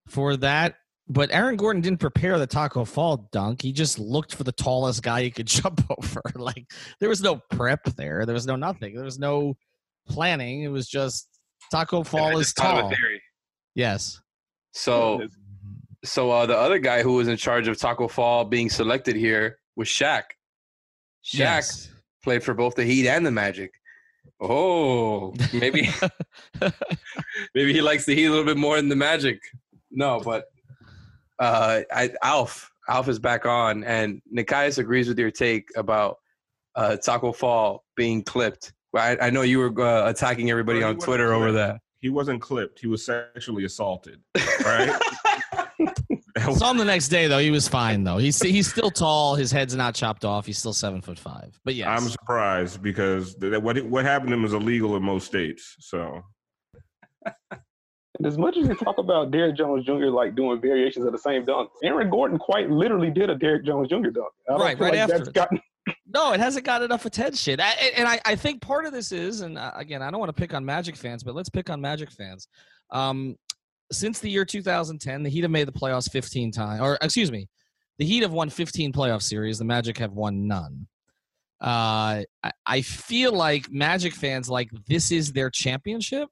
[0.06, 0.76] for that
[1.10, 3.62] but Aaron Gordon didn't prepare the Taco Fall dunk.
[3.62, 6.22] He just looked for the tallest guy he could jump over.
[6.36, 8.24] Like there was no prep there.
[8.24, 8.94] There was no nothing.
[8.94, 9.56] There was no
[10.08, 10.62] planning.
[10.62, 11.28] It was just
[11.70, 12.92] Taco Fall is tall.
[13.74, 14.20] Yes.
[14.72, 15.26] So,
[16.04, 19.58] so uh, the other guy who was in charge of Taco Fall being selected here
[19.76, 20.22] was Shaq.
[21.24, 21.90] Shaq yes.
[22.22, 23.72] Played for both the Heat and the Magic.
[24.40, 25.90] Oh, maybe
[27.54, 29.40] maybe he likes the Heat a little bit more than the Magic.
[29.90, 30.44] No, but
[31.38, 36.18] uh, I, Alf, Alf is back on, and Nekias agrees with your take about
[36.74, 38.72] uh, Taco Fall being clipped.
[38.94, 41.40] I, I know you were uh, attacking everybody well, on Twitter clipped.
[41.40, 41.80] over that.
[41.98, 42.80] He wasn't clipped.
[42.80, 44.20] He was sexually assaulted.
[44.64, 44.90] Right.
[46.58, 47.38] Saw him the next day though.
[47.38, 48.18] He was fine though.
[48.18, 49.34] He's he's still tall.
[49.34, 50.46] His head's not chopped off.
[50.46, 51.58] He's still seven foot five.
[51.64, 55.76] But yeah, I'm surprised because what what happened to him is illegal in most states.
[55.80, 56.22] So
[58.20, 60.06] and as much as you talk about Derrick Jones Jr.
[60.06, 63.88] like doing variations of the same dunk, Aaron Gordon quite literally did a Derrick Jones
[63.88, 64.10] Jr.
[64.10, 64.28] dunk.
[64.46, 65.30] right, right like after.
[65.30, 65.58] Gotten...
[66.06, 67.60] no, it hasn't got enough attention.
[67.60, 70.28] I, and I, I think part of this is, and uh, again, I don't want
[70.28, 72.46] to pick on Magic fans, but let's pick on Magic fans.
[72.90, 73.36] Um,
[73.92, 77.48] since the year 2010, the Heat have made the playoffs 15 times, or excuse me,
[77.98, 79.58] the Heat have won 15 playoff series.
[79.58, 80.86] The Magic have won none.
[81.60, 86.28] Uh, I, I feel like Magic fans like this is their championship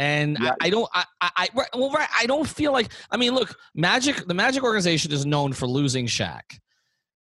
[0.00, 0.52] and yeah.
[0.62, 2.90] I, I, don't, I, I, well, right, I don't feel like.
[3.10, 6.40] I mean, look, Magic, the Magic organization is known for losing Shaq.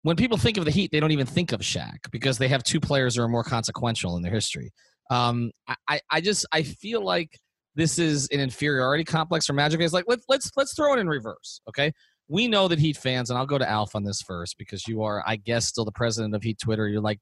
[0.02, 2.62] When people think of the Heat, they don't even think of Shaq because they have
[2.62, 4.70] two players that are more consequential in their history.
[5.10, 5.50] Um,
[5.88, 7.40] I, I just, I feel like
[7.78, 9.80] this is an inferiority complex for Magic.
[9.80, 11.92] It's like let's let's let's throw it in reverse, okay?
[12.28, 15.02] We know that Heat fans, and I'll go to Alf on this first because you
[15.02, 16.88] are, I guess, still the president of Heat Twitter.
[16.88, 17.20] You're like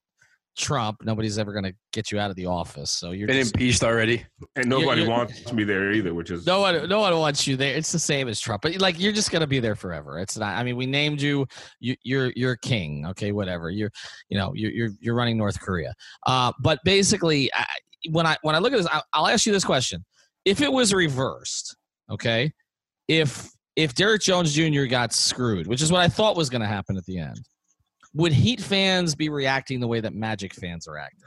[0.57, 2.91] Trump, nobody's ever going to get you out of the office.
[2.91, 4.25] So you're been just, impeached already,
[4.57, 6.15] and nobody you're, wants me there either.
[6.15, 7.77] Which is no one, no one wants you there.
[7.77, 10.19] It's the same as Trump, but like you're just going to be there forever.
[10.19, 10.57] It's not.
[10.57, 11.47] I mean, we named you.
[11.81, 13.05] you you're you're king.
[13.09, 13.69] Okay, whatever.
[13.69, 13.91] You're
[14.31, 15.93] you know you're you're, you're running North Korea.
[16.27, 17.67] Uh, but basically, I,
[18.11, 20.05] when I when I look at this, I, I'll ask you this question:
[20.47, 21.77] If it was reversed,
[22.11, 22.53] okay,
[23.09, 24.85] if if Derrick Jones Jr.
[24.85, 27.41] got screwed, which is what I thought was going to happen at the end
[28.17, 31.21] would Heat fans be reacting the way that Magic fans are acting?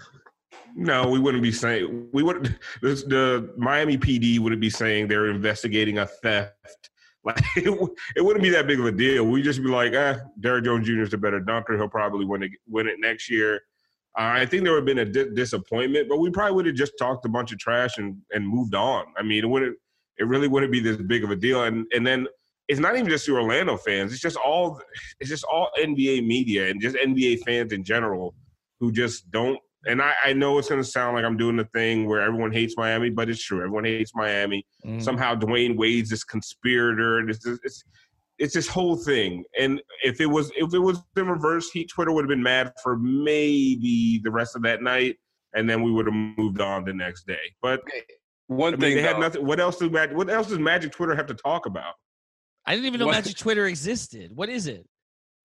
[0.75, 2.57] No, we wouldn't be saying we would.
[2.81, 6.55] The, the Miami PD wouldn't be saying they're investigating a theft.
[7.21, 7.77] Like it,
[8.15, 9.25] it wouldn't be that big of a deal.
[9.25, 11.01] We'd just be like, eh, Derrick Jones Jr.
[11.01, 11.75] is the better dunker.
[11.75, 13.59] He'll probably win it, win it next year.
[14.19, 16.75] Uh, I think there would have been a di- disappointment, but we probably would have
[16.75, 19.05] just talked a bunch of trash and, and moved on.
[19.17, 19.77] I mean, it wouldn't.
[20.17, 21.63] It really wouldn't be this big of a deal.
[21.63, 22.27] And and then
[22.67, 24.11] it's not even just the Orlando fans.
[24.11, 24.81] It's just all.
[25.21, 28.35] It's just all NBA media and just NBA fans in general
[28.81, 31.65] who just don't and I, I know it's going to sound like I'm doing the
[31.65, 33.59] thing where everyone hates Miami, but it's true.
[33.59, 34.65] Everyone hates Miami.
[34.85, 35.01] Mm.
[35.01, 37.83] Somehow Dwyane Wade's this conspirator, and it's, it's
[38.39, 39.43] it's this whole thing.
[39.59, 42.71] And if it was if it was in reverse, Heat Twitter would have been mad
[42.81, 45.17] for maybe the rest of that night,
[45.53, 47.37] and then we would have moved on the next day.
[47.61, 47.81] But
[48.47, 49.45] One I mean, thing they had nothing.
[49.45, 50.15] What else do Magic?
[50.15, 51.93] What else does Magic Twitter have to talk about?
[52.65, 54.35] I didn't even know What- Magic Twitter existed.
[54.35, 54.87] What is it?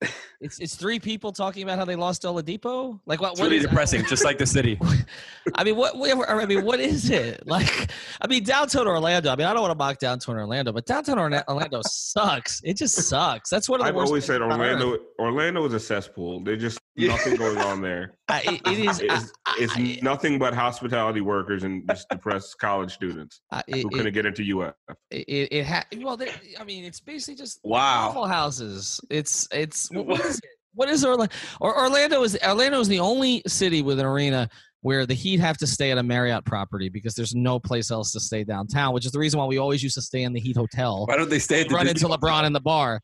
[0.44, 3.00] It's it's three people talking about how they lost Oladipo.
[3.06, 3.32] Like what?
[3.32, 4.78] It's what really is- depressing, just like the city.
[5.54, 5.96] I mean, what?
[5.98, 7.42] what- I mean, what is it?
[7.54, 9.30] Like, I mean, downtown Orlando.
[9.30, 12.60] I mean, I don't want to mock downtown Orlando, but downtown Orlando sucks.
[12.64, 13.48] It just sucks.
[13.48, 14.42] That's one of the I've worst always said.
[14.42, 14.98] Orlando.
[15.18, 16.40] Orlando is a cesspool.
[16.42, 18.18] There's just nothing going on there.
[18.28, 19.00] I- it- it is.
[19.00, 19.32] It's,
[19.76, 24.26] it's nothing but hospitality workers and just depressed college students Uh, who couldn't it, get
[24.26, 24.74] into UF.
[25.10, 26.18] it, it, it ha- well,
[26.58, 28.08] I mean, it's basically just Wow.
[28.08, 29.00] waffle houses.
[29.10, 30.50] It's it's what, what is it?
[30.74, 31.32] What is Orlando?
[31.60, 34.48] Or Orlando is Orlando is the only city with an arena
[34.80, 38.12] where the Heat have to stay at a Marriott property because there's no place else
[38.12, 40.40] to stay downtown, which is the reason why we always used to stay in the
[40.40, 41.06] Heat Hotel.
[41.06, 42.06] Why don't they stay at the Run Disney?
[42.10, 43.00] into LeBron in the bar.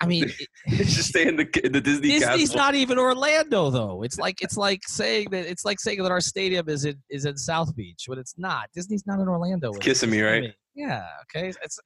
[0.00, 0.24] I mean,
[0.66, 2.56] it- just stay in the in the Disney Disney's castle.
[2.56, 4.02] not even Orlando though.
[4.02, 7.24] It's like it's like saying that it's like saying that our stadium is in is
[7.26, 8.68] in South Beach, but it's not.
[8.74, 9.70] Disney's not in Orlando.
[9.70, 10.52] It's Kissimmee, right?
[10.74, 11.06] Yeah.
[11.34, 11.48] Okay.
[11.62, 11.78] It's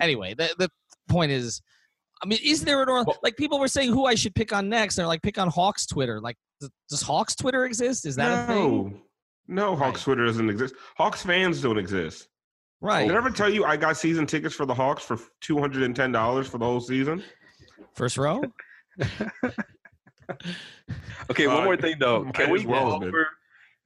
[0.00, 0.34] anyway.
[0.34, 0.70] The the
[1.08, 1.60] point is,
[2.22, 3.14] I mean, is there an Orlando?
[3.22, 4.96] Like people were saying who I should pick on next.
[4.96, 6.20] They're like pick on Hawks Twitter.
[6.20, 8.06] Like does, does Hawks Twitter exist?
[8.06, 9.00] Is that a thing?
[9.46, 10.74] no, no, Hawks Twitter doesn't exist.
[10.96, 12.28] Hawks fans don't exist.
[12.80, 13.06] Right.
[13.08, 15.82] Did I ever tell you I got season tickets for the Hawks for two hundred
[15.84, 17.22] and ten dollars for the whole season?
[17.94, 18.42] First row.
[21.30, 22.24] Okay, one Uh, more thing though.
[22.32, 23.08] Can we as go well have been.
[23.08, 23.28] over?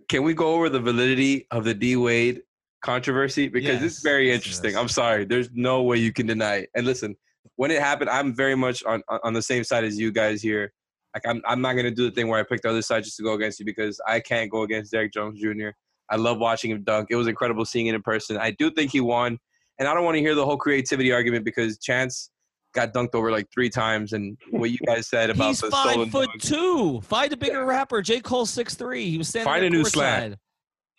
[0.09, 2.43] Can we go over the validity of the D Wade
[2.83, 4.73] controversy because it's very interesting.
[4.73, 4.77] this.
[4.77, 6.71] I'm sorry, there's no way you can deny it.
[6.75, 7.17] And listen,
[7.57, 10.73] when it happened, I'm very much on on the same side as you guys here.
[11.15, 13.17] Like I'm I'm not gonna do the thing where I pick the other side just
[13.19, 15.71] to go against you because I can't go against Derrick Jones Jr.
[16.11, 17.09] I love watching him dunk.
[17.11, 18.37] It was incredible seeing it in person.
[18.37, 19.39] I do think he won,
[19.79, 22.31] and I don't want to hear the whole creativity argument because Chance
[22.75, 26.11] got dunked over like three times, and what you guys said about He's the stolen
[26.11, 26.43] five foot dunk.
[26.43, 27.01] two.
[27.03, 28.03] Find a bigger rapper.
[28.03, 29.11] J Cole six three.
[29.11, 29.53] He was standing.
[29.53, 30.37] Find a new slant.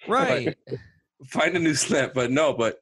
[0.08, 0.56] Right.
[1.28, 2.14] find a new slant.
[2.14, 2.78] But no, but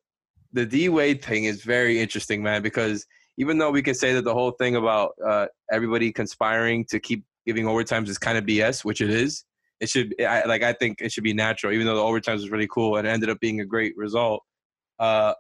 [0.54, 3.06] the D Wade thing is very interesting, man, because
[3.38, 7.24] even though we can say that the whole thing about uh, everybody conspiring to keep
[7.46, 9.46] giving overtimes is kind of BS, which it is.
[9.80, 12.52] It should, I, like, I think it should be natural, even though the overtimes was
[12.52, 14.44] really cool and it ended up being a great result.
[15.00, 15.34] Uh,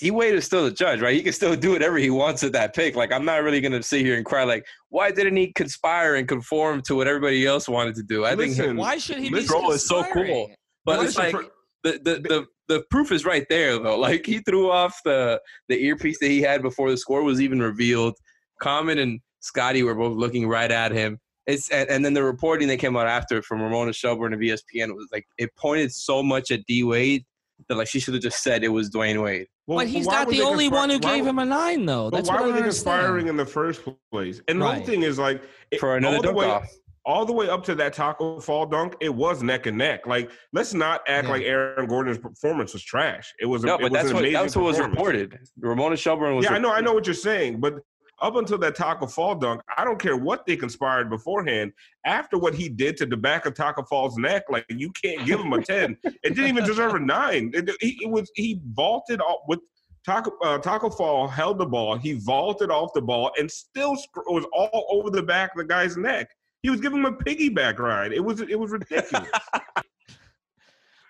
[0.00, 1.14] D Wade is still the judge, right?
[1.14, 2.96] He can still do whatever he wants with that pick.
[2.96, 6.16] Like, I'm not really going to sit here and cry, like, why didn't he conspire
[6.16, 8.24] and conform to what everybody else wanted to do?
[8.24, 10.50] I think Listen, Why should he This role is so cool.
[10.86, 11.46] But Well, it's like for-
[11.84, 13.98] the, the, the, the proof is right there though.
[14.08, 17.60] Like he threw off the the earpiece that he had before the score was even
[17.60, 18.14] revealed.
[18.60, 21.18] Common and Scottie were both looking right at him.
[21.46, 24.94] It's and, and then the reporting that came out after from Ramona Shelburne of ESPN
[24.94, 27.24] was like it pointed so much at D Wade
[27.68, 29.46] that like she should have just said it was Dwyane Wade.
[29.66, 31.44] Well, But he's why not the only conspire- one who why gave would- him a
[31.44, 32.10] nine, though.
[32.10, 33.28] But That's why what I were they conspiring understand.
[33.28, 34.40] in the first place?
[34.48, 36.68] And the whole thing is like it, For another all the dunk way, off.
[37.06, 40.06] All the way up to that taco fall dunk, it was neck and neck.
[40.06, 41.32] Like, let's not act Yeah.
[41.32, 43.32] like Aaron Gordon's performance was trash.
[43.40, 43.64] It was.
[43.64, 45.38] A, No, it but was that's an what amazing that's what was reported.
[45.58, 47.74] Ramona Shelburne was Yeah, I know, I know what you're saying, but
[48.22, 51.72] up until that taco fall dunk, I don't care what they conspired beforehand.
[52.04, 55.40] After what he did to the back of Taco Fall's neck, like you can't give
[55.40, 55.96] him a ten.
[56.04, 57.50] It didn't even deserve a nine.
[57.54, 59.60] It, he, it was he vaulted off with.
[60.02, 61.94] Taco, uh, Taco Fall held the ball.
[61.98, 65.98] He vaulted off the ball and still was all over the back of the guy's
[65.98, 66.26] neck.
[66.62, 68.12] He was giving him a piggyback ride.
[68.12, 69.28] It was it was ridiculous.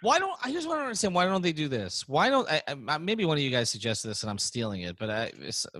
[0.02, 2.08] Why don't I just want to understand why don't they do this?
[2.08, 4.96] Why don't I, I, maybe one of you guys suggested this and I'm stealing it,
[4.98, 5.30] but I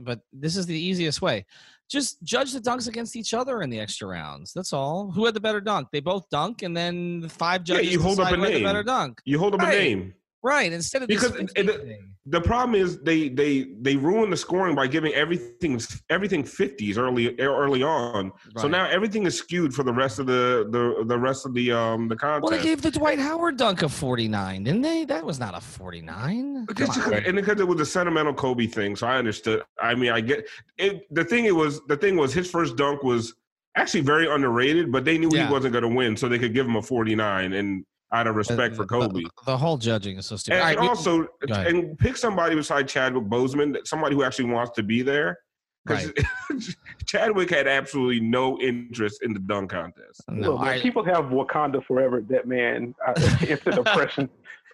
[0.02, 1.46] but this is the easiest way.
[1.88, 4.52] Just judge the dunks against each other in the extra rounds.
[4.52, 5.11] That's all.
[5.11, 5.88] Who had the better dunk?
[5.90, 8.50] They both dunk, and then the five Yeah, judges you hold up a who had
[8.50, 8.64] the name.
[8.64, 9.22] better dunk.
[9.24, 9.74] You hold up Right.
[9.74, 10.14] a name.
[10.42, 10.72] Right.
[10.72, 15.12] Instead of Because it- The problem is they they they ruin the scoring by giving
[15.14, 18.31] everything everything fifties early early on.
[18.59, 21.72] So now everything is skewed for the rest of the the the rest of the
[21.72, 22.42] um the contest.
[22.50, 25.05] Well, they gave the Dwight Howard dunk a 49, didn't they?
[25.07, 26.66] That was not a 49.
[26.66, 27.11] But just Come on.
[27.11, 29.62] because, and because it was a sentimental Kobe thing, so I understood.
[29.81, 30.46] I mean, I get
[30.79, 31.07] it.
[31.12, 33.35] The thing it was, the thing was, his first dunk was
[33.76, 35.46] actually very underrated, but they knew Yeah.
[35.46, 38.35] he wasn't going to win, so they could give him a 49 and out of
[38.35, 39.23] respect for Kobe.
[39.23, 40.57] The, the whole judging is so stupid.
[40.57, 41.29] And, All right, and we- also,
[41.68, 45.38] and pick somebody beside Chadwick Boseman, somebody who actually wants to be there.
[45.87, 46.12] Because
[47.07, 50.23] Chadwick had absolutely no interest in the dunk contest.
[50.29, 50.83] no, Look, all man, right.
[50.83, 52.20] people have Wakanda forever.
[52.29, 53.14] That man, uh,
[53.49, 54.29] instant oppression.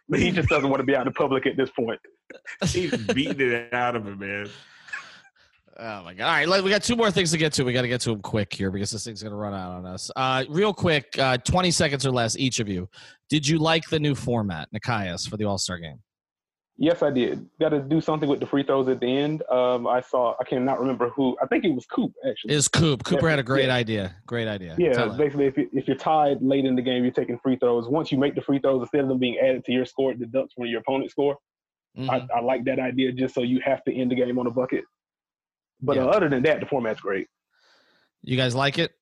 [0.08, 2.00] But he just doesn't want to be out in public at this point.
[2.64, 4.48] He's beating it out of him, man.
[5.78, 6.24] Oh my god!
[6.46, 7.64] All right, we got two more things to get to.
[7.64, 9.84] We got to get to them quick here because this thing's gonna run out on
[9.84, 10.10] us.
[10.16, 12.88] Uh, real quick, uh, twenty seconds or less, each of you.
[13.28, 15.98] Did you like the new format, Nekias, for the All Star game?
[16.78, 17.46] Yes, I did.
[17.60, 19.42] Got to do something with the free throws at the end.
[19.50, 20.34] Um, I saw.
[20.40, 21.36] I cannot remember who.
[21.42, 22.54] I think it was Coop actually.
[22.54, 23.02] Is Coop?
[23.04, 23.74] Cooper had a great Yeah.
[23.74, 24.16] idea.
[24.26, 24.76] Great idea.
[24.78, 27.86] Yeah, basically, if, you, if you're tied late in the game, you're taking free throws.
[27.88, 30.18] Once you make the free throws, instead of them being added to your score, it
[30.20, 31.36] deducts from your opponent's score.
[31.98, 32.10] Mhm.
[32.10, 34.50] I, I like that idea just so you have to end the game on a
[34.50, 34.84] bucket.
[35.80, 36.04] But Yeah.
[36.04, 37.28] uh, other than that, the format's great.
[38.22, 38.92] You guys like it?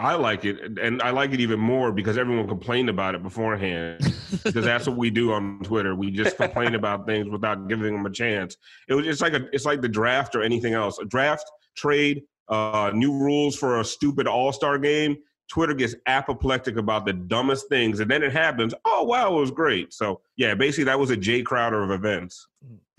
[0.00, 3.98] I like it, and I like it even more because everyone complained about it beforehand.
[4.44, 5.96] because that's what we do on Twitter.
[5.96, 8.56] We just complain about things without giving them a chance.
[8.88, 10.98] It was it's like a it's like the draft or anything else.
[11.00, 15.16] A draft, trade, uh, new rules for a stupid All Star game.
[15.48, 18.74] Twitter gets apoplectic about the dumbest things, and then it happens.
[18.84, 19.92] Oh wow, it was great.
[19.92, 22.46] So yeah, basically that was a Jae Crowder of events.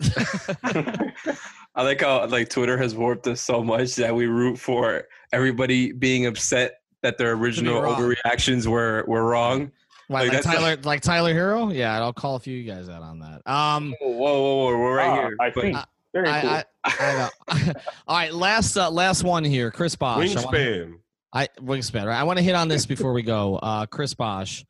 [1.74, 5.92] I like how like Twitter has warped us so much that we root for everybody
[5.92, 9.70] being upset that their original overreactions were were wrong.
[10.08, 11.72] Why, Like, like, that's- Tyler, like Tyler Herro?
[11.72, 13.42] Yeah, I'll call a few of you guys out on that.
[13.50, 15.36] Um, Whoa, whoa, whoa, we're right Ah, here.
[15.40, 15.74] I But- see.
[16.12, 16.50] Very cool.
[16.50, 17.12] I, I, I
[17.54, 17.72] know.
[18.08, 20.34] All right, last uh, last one here, Chris Bosh.
[20.36, 20.94] I wanna- Wingspan.
[21.32, 22.06] I wingspan.
[22.06, 22.18] Right.
[22.18, 23.58] I want to hit on this before we go.
[23.58, 24.64] Uh, Chris Bosh.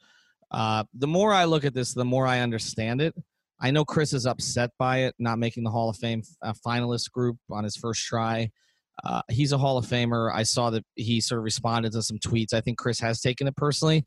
[0.51, 3.15] Uh, the more I look at this, the more I understand it.
[3.61, 7.11] I know Chris is upset by it not making the Hall of Fame uh, finalist
[7.12, 8.51] group on his first try.
[9.05, 10.33] Uh, he's a Hall of Famer.
[10.35, 12.53] I saw that he sort of responded to some tweets.
[12.53, 14.05] I think Chris has taken it personally.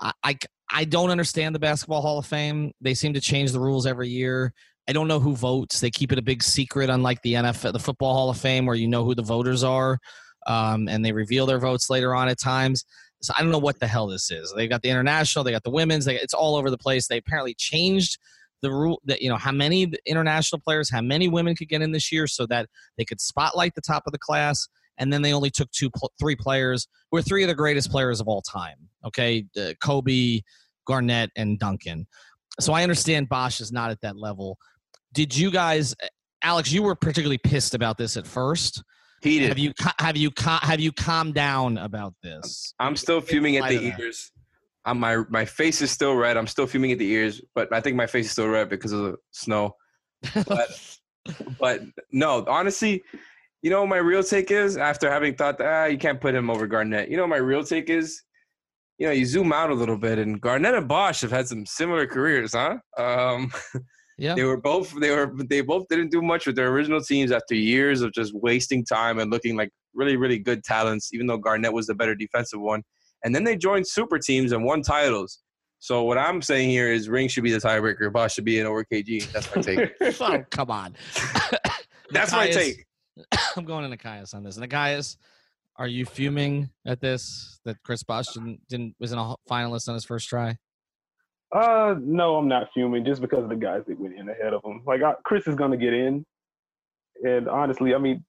[0.00, 0.38] I, I
[0.70, 2.72] I don't understand the Basketball Hall of Fame.
[2.80, 4.52] They seem to change the rules every year.
[4.88, 5.80] I don't know who votes.
[5.80, 8.76] They keep it a big secret, unlike the NFL, the Football Hall of Fame, where
[8.76, 9.98] you know who the voters are
[10.46, 12.84] um, and they reveal their votes later on at times.
[13.22, 14.52] So I don't know what the hell this is.
[14.54, 17.06] They've got the international, they got the women's, they, it's all over the place.
[17.06, 18.18] They apparently changed
[18.62, 21.92] the rule that you know how many international players, how many women could get in
[21.92, 24.66] this year, so that they could spotlight the top of the class.
[24.96, 25.90] And then they only took two,
[26.20, 28.76] three players who are three of the greatest players of all time.
[29.04, 30.40] Okay, uh, Kobe,
[30.86, 32.06] Garnett, and Duncan.
[32.60, 34.56] So I understand Bosh is not at that level.
[35.12, 35.94] Did you guys,
[36.42, 36.72] Alex?
[36.72, 38.82] You were particularly pissed about this at first.
[39.22, 39.48] Heated.
[39.48, 42.74] Have you have you have you calmed down about this?
[42.78, 44.30] I'm still fuming at the ears.
[44.84, 46.36] I'm, my my face is still red.
[46.36, 48.92] I'm still fuming at the ears, but I think my face is still red because
[48.92, 49.76] of the snow.
[50.46, 50.68] But
[51.58, 53.02] but no, honestly,
[53.62, 56.34] you know what my real take is after having thought that ah, you can't put
[56.34, 57.08] him over Garnett.
[57.10, 58.22] You know what my real take is,
[58.98, 61.64] you know, you zoom out a little bit, and Garnett and Bosh have had some
[61.64, 62.76] similar careers, huh?
[62.98, 63.50] Um,
[64.16, 64.36] Yeah.
[64.36, 67.56] they were both they were they both didn't do much with their original teams after
[67.56, 71.72] years of just wasting time and looking like really really good talents, even though Garnett
[71.72, 72.84] was the better defensive one.
[73.24, 75.40] And then they joined super teams and won titles.
[75.78, 78.12] So what I'm saying here is Ring should be the tiebreaker.
[78.12, 79.30] Bosh should be in over KG.
[79.32, 79.92] That's my take.
[80.20, 80.94] oh, come on.
[82.10, 82.86] That's my take.
[83.56, 84.58] I'm going to Nekias on this.
[84.58, 85.16] Nekias,
[85.76, 90.04] are you fuming at this that Chris Bosh didn't, didn't wasn't a finalist on his
[90.04, 90.56] first try?
[91.54, 94.64] Uh, no, I'm not fuming just because of the guys that went in ahead of
[94.64, 94.82] him.
[94.86, 96.24] Like I, Chris is gonna get in,
[97.22, 98.24] and honestly, I mean,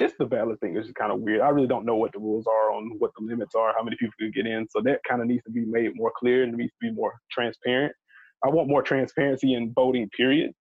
[0.00, 1.42] just the ballot thing is just kind of weird.
[1.42, 3.96] I really don't know what the rules are on what the limits are, how many
[4.00, 4.66] people can get in.
[4.70, 7.12] So that kind of needs to be made more clear and needs to be more
[7.30, 7.92] transparent.
[8.44, 10.08] I want more transparency in voting.
[10.16, 10.52] Period.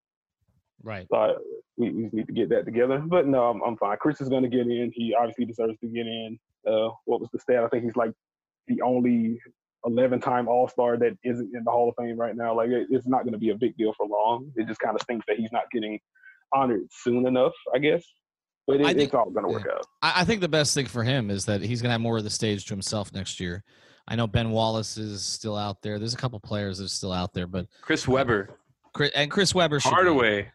[0.83, 1.07] Right.
[1.09, 1.33] So I,
[1.77, 2.99] we, we need to get that together.
[2.99, 3.97] But no, I'm, I'm fine.
[3.99, 4.91] Chris is gonna get in.
[4.93, 6.37] He obviously deserves to get in.
[6.67, 7.63] Uh, what was the stat?
[7.63, 8.11] I think he's like
[8.67, 9.39] the only
[9.85, 12.55] 11 time All Star that isn't in the Hall of Fame right now.
[12.55, 14.51] Like, it, it's not going to be a big deal for long.
[14.55, 15.99] It just kind of stinks that he's not getting
[16.53, 18.03] honored soon enough, I guess.
[18.69, 19.85] But it, I think- it's all going to work out.
[20.01, 22.17] I, I think the best thing for him is that he's going to have more
[22.17, 23.63] of the stage to himself next year.
[24.07, 25.99] I know Ben Wallace is still out there.
[25.99, 28.49] There's a couple players that are still out there, but Chris uh, Webber,
[28.93, 29.93] Chris, and Chris Webber should be.
[29.95, 30.51] Hardaway.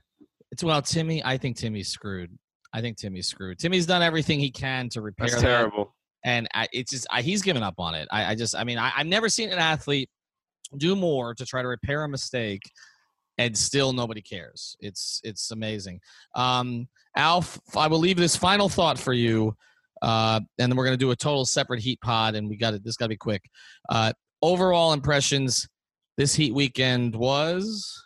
[0.51, 1.25] It's well, Timmy.
[1.25, 2.37] I think Timmy's screwed.
[2.73, 3.59] I think Timmy's screwed.
[3.59, 5.29] Timmy's done everything he can to repair.
[5.29, 5.49] That's that.
[5.49, 5.95] terrible.
[6.25, 8.09] and I, it's just I, he's given up on it.
[8.11, 10.09] I, I just, I mean, I, I've never seen an athlete
[10.77, 12.63] do more to try to repair a mistake,
[13.39, 14.77] and still nobody cares.
[14.81, 16.01] It's it's amazing.
[16.35, 19.57] Um, Alf, I will leave this final thought for you,
[20.03, 22.85] uh, and then we're gonna do a total separate Heat pod, and we got it.
[22.85, 23.43] This got to be quick.
[23.89, 24.13] Uh,
[24.43, 25.69] overall impressions
[26.17, 28.01] this Heat weekend was.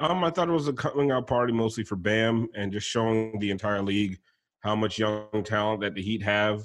[0.00, 3.38] Um, I thought it was a coming out party mostly for Bam and just showing
[3.38, 4.18] the entire league
[4.60, 6.62] how much young talent that the Heat have.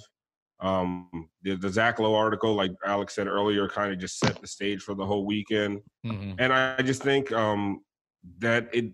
[0.64, 4.47] Um, the, the Zach Lowe article, like Alex said earlier, kind of just set the
[4.47, 5.82] stage for the whole weekend.
[6.05, 6.36] Mhm.
[6.39, 7.82] And I just think um,
[8.39, 8.93] that it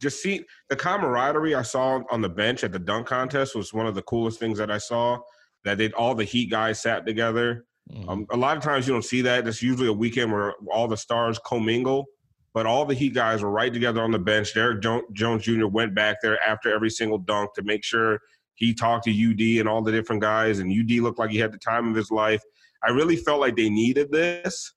[0.00, 3.86] just see the camaraderie I saw on the bench at the dunk contest was one
[3.86, 5.18] of the coolest things that I saw.
[5.64, 7.64] That they all the Heat guys sat together.
[7.92, 8.08] Mhm.
[8.08, 9.48] Um, a lot of times you don't see that.
[9.48, 12.06] It's usually a weekend where all the stars commingle,
[12.54, 14.54] but all the Heat guys were right together on the bench.
[14.54, 15.66] Derrick Jones Jr.
[15.66, 18.20] went back there after every single dunk to make sure
[18.58, 21.52] he talked to UD and all the different guys, and UD looked like he had
[21.52, 22.42] the time of his life.
[22.82, 24.74] I really felt like they needed this.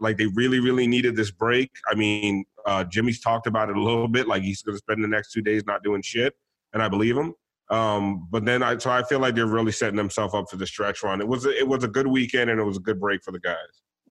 [0.00, 1.70] Like they really, really needed this break.
[1.86, 5.04] I mean, uh, Jimmy's talked about it a little bit, like he's going to spend
[5.04, 6.34] the next two days not doing shit,
[6.72, 7.34] and I believe him.
[7.68, 10.66] Um, but then I so I feel like they're really setting themselves up for the
[10.66, 11.20] stretch run.
[11.20, 13.32] It was a, it was a good weekend and it was a good break for
[13.32, 13.56] the guys.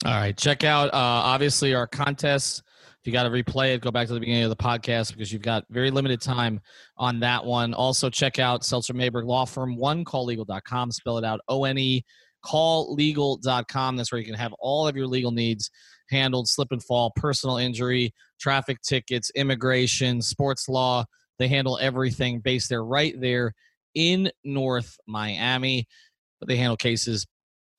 [0.05, 2.63] All right, check out uh, obviously our contest.
[3.01, 5.31] If you got to replay it, go back to the beginning of the podcast because
[5.31, 6.59] you've got very limited time
[6.97, 7.73] on that one.
[7.73, 10.91] Also, check out Seltzer Mayberg Law Firm, one calllegal.com.
[10.91, 12.03] Spell it out O N E,
[12.45, 13.95] calllegal.com.
[13.95, 15.69] That's where you can have all of your legal needs
[16.09, 21.05] handled slip and fall, personal injury, traffic tickets, immigration, sports law.
[21.37, 23.53] They handle everything based there, right there
[23.95, 25.87] in North Miami.
[26.39, 27.25] But they handle cases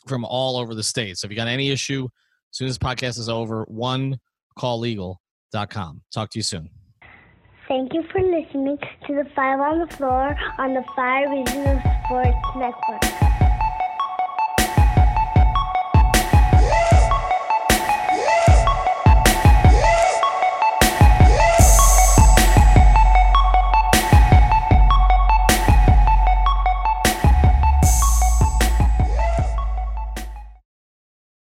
[0.07, 1.19] from all over the state.
[1.19, 4.19] So if you got any issue, as soon as podcast is over, one
[4.59, 6.03] calllegal.com.
[6.13, 6.71] Talk to you soon.
[7.69, 12.57] Thank you for listening to the Five on the Floor on the Five Reasons Sports
[12.57, 13.30] Network.